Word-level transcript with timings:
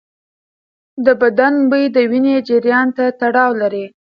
د 1.05 1.07
بدن 1.21 1.53
بوی 1.69 1.83
د 1.95 1.97
وینې 2.11 2.35
جریان 2.47 2.87
ته 2.97 3.03
تړاو 3.21 3.51
لري. 3.61 3.85